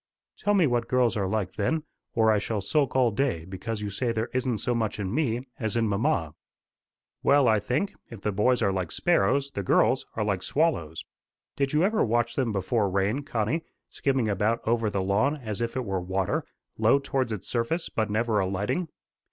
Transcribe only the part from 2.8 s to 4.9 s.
all day because you say there isn't so